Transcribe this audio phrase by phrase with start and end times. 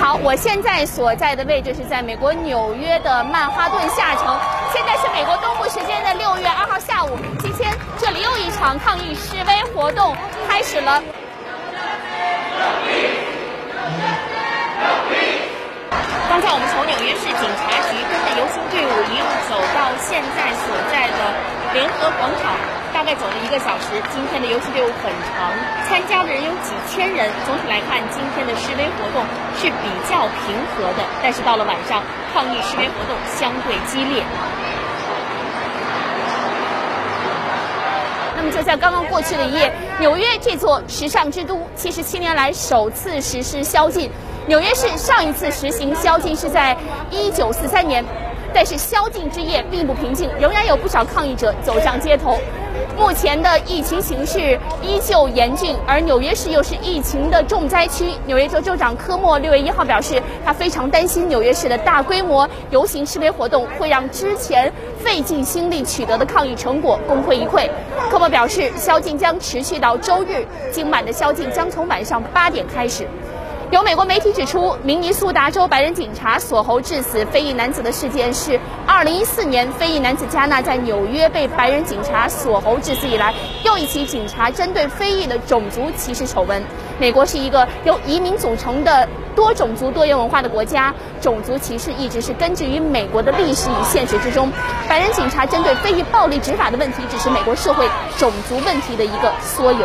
[0.00, 4.34] 好，我现在所在的位置是在美国纽约的曼哈顿下城。
[4.72, 10.16] 现在是美国东部时间的六月二号下午，今天这里又一场抗议示威活动
[10.48, 11.02] 开始了。
[16.30, 21.20] 刚才我们从纽约市警察局跟着游行队伍一路走到现在所在的
[21.74, 22.79] 联合广场。
[23.00, 25.50] 大概走了一个小时，今天的游行队伍很长，
[25.88, 27.30] 参加的人有几千人。
[27.46, 29.24] 总体来看，今天的示威活动
[29.56, 32.02] 是比较平和的，但是到了晚上，
[32.34, 34.22] 抗议示威活动相对激烈。
[38.36, 44.10] 那么就在刚刚过去的一夜，纽约这座时尚之都，七十七年来首次实施宵禁。
[44.50, 46.76] 纽约市上一次实行宵禁是在
[47.08, 48.04] 一九四三年，
[48.52, 52.36] 但是宵禁之夜并不平静，仍然有不少抗议者走上街头。
[52.98, 58.12] 目前的疫情形势依旧严峻，而纽约市又是疫情的重灾区。
[58.26, 67.70] 纽约州州长科莫六月一号表示，他非常担心纽约市的大规模游行示威活动会让之前费尽心力取得的抗议成果功亏一篑。
[68.10, 73.06] 科莫表示，宵禁将持续到周日，今晚的宵禁将从晚上八点开始。
[73.70, 83.32] 有美国媒体指出，明尼苏达州白人警察锁喉致死非裔男子的事件是2014年非裔男子加纳在纽约被白人警察锁喉致死以来
[83.64, 86.60] 又一起警察针对非裔的种族歧视丑闻。
[86.98, 94.50] 美国是一个由移民组成的多种族多元文化的国家，种族歧视一直是根植于美国的历史与现实之中。
[94.88, 99.80] 白人警察针对非裔暴力执法的问题，只是美国社会种族问题的一个缩影。